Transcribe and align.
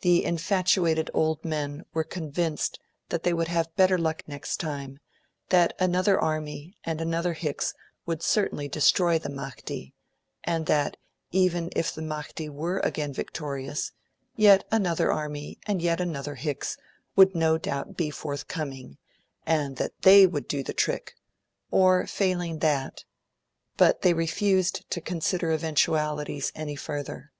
The 0.00 0.24
infatuated 0.24 1.10
old 1.12 1.44
men 1.44 1.84
were 1.92 2.02
convinced 2.02 2.80
that 3.10 3.22
they 3.22 3.34
would 3.34 3.48
have 3.48 3.76
better 3.76 3.98
luck 3.98 4.22
next 4.26 4.56
time, 4.56 4.98
that 5.50 5.74
another 5.78 6.18
army 6.18 6.78
and 6.84 7.02
another 7.02 7.34
Hicks 7.34 7.74
would 8.06 8.22
certainly 8.22 8.66
destroy 8.68 9.18
the 9.18 9.28
Mahdi, 9.28 9.94
and 10.42 10.64
that, 10.64 10.96
even 11.32 11.68
if 11.76 11.92
the 11.94 12.00
Mahdi 12.00 12.48
were 12.48 12.78
again 12.78 13.12
victorious, 13.12 13.92
yet 14.34 14.64
another 14.72 15.12
army 15.12 15.58
and 15.66 15.82
yet 15.82 16.00
another 16.00 16.36
Hicks 16.36 16.78
would 17.14 17.34
no 17.34 17.58
doubt 17.58 17.94
be 17.94 18.08
forthcoming, 18.10 18.96
and 19.44 19.76
that 19.76 20.00
THEY 20.00 20.26
would 20.26 20.48
do 20.48 20.62
the 20.62 20.72
trick, 20.72 21.14
or, 21.70 22.06
failing 22.06 22.60
that... 22.60 23.04
but 23.76 24.00
they 24.00 24.14
refused 24.14 24.88
to 24.92 25.02
consider 25.02 25.52
eventualities 25.52 26.52
any 26.54 26.74
further. 26.74 27.32